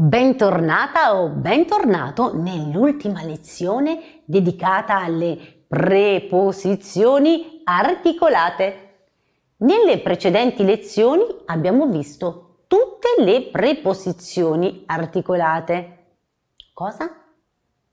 [0.00, 9.06] Bentornata o bentornato nell'ultima lezione dedicata alle preposizioni articolate.
[9.56, 16.12] Nelle precedenti lezioni abbiamo visto tutte le preposizioni articolate.
[16.72, 17.10] Cosa?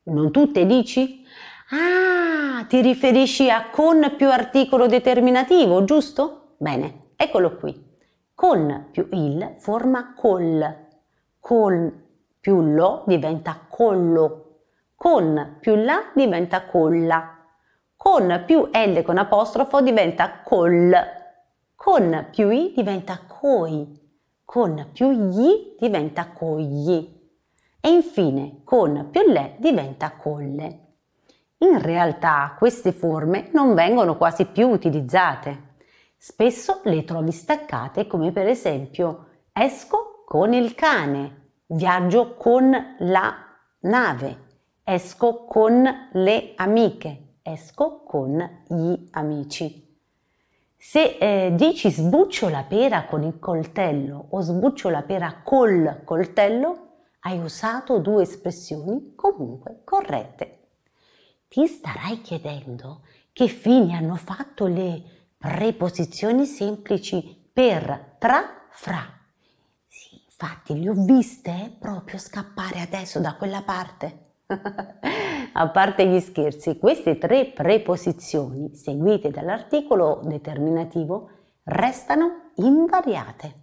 [0.03, 1.25] Non tutte dici?
[1.71, 6.53] Ah, ti riferisci a con più articolo determinativo, giusto?
[6.57, 7.93] Bene, eccolo qui.
[8.35, 10.84] Con più il forma col
[11.45, 11.93] con
[12.39, 14.61] più lo diventa collo,
[14.95, 17.37] con più la diventa colla,
[17.95, 20.91] con più L con apostrofo diventa col,
[21.75, 23.95] con più I diventa coi,
[24.43, 27.29] con più gli diventa cogli
[27.79, 30.93] e infine con più le diventa colle.
[31.59, 35.75] In realtà queste forme non vengono quasi più utilizzate.
[36.17, 42.69] Spesso le trovi staccate come per esempio esco con il cane, viaggio con
[42.99, 43.35] la
[43.83, 44.37] nave,
[44.83, 49.97] esco con le amiche, esco con gli amici.
[50.75, 56.97] Se eh, dici sbuccio la pera con il coltello o sbuccio la pera col coltello,
[57.21, 60.67] hai usato due espressioni comunque corrette.
[61.47, 65.01] Ti starai chiedendo che fine hanno fatto le
[65.37, 69.23] preposizioni semplici per, tra, fra.
[70.37, 74.23] Infatti le ho viste proprio scappare adesso da quella parte.
[75.53, 81.29] A parte gli scherzi, queste tre preposizioni seguite dall'articolo determinativo
[81.63, 83.53] restano invariate.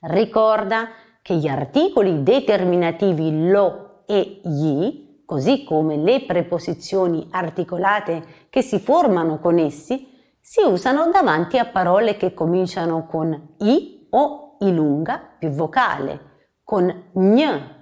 [0.00, 0.88] Ricorda
[1.22, 9.38] che gli articoli determinativi lo e gli, così come le preposizioni articolate che si formano
[9.38, 10.06] con essi,
[10.38, 17.10] si usano davanti a parole che cominciano con i o i lunga più vocale, con
[17.12, 17.74] gn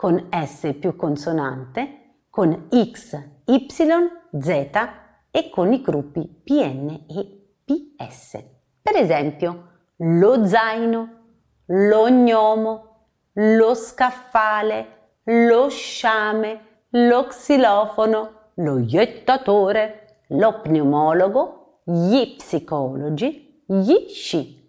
[0.00, 4.88] con s più consonante, con x, y, z
[5.30, 8.42] e con i gruppi pn e ps.
[8.80, 9.68] Per esempio,
[9.98, 11.08] lo zaino,
[11.66, 24.06] lo gnomo, lo scaffale, lo sciame, lo xilofono, lo iettatore, lo pneumologo, gli psicologi, gli
[24.08, 24.59] sci.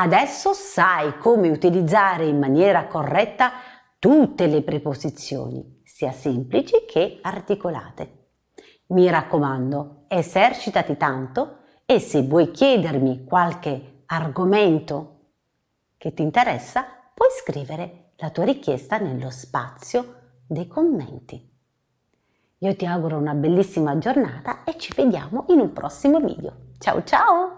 [0.00, 3.50] Adesso sai come utilizzare in maniera corretta
[3.98, 8.26] tutte le preposizioni, sia semplici che articolate.
[8.88, 15.32] Mi raccomando, esercitati tanto e se vuoi chiedermi qualche argomento
[15.96, 20.14] che ti interessa, puoi scrivere la tua richiesta nello spazio
[20.46, 21.44] dei commenti.
[22.58, 26.68] Io ti auguro una bellissima giornata e ci vediamo in un prossimo video.
[26.78, 27.57] Ciao ciao!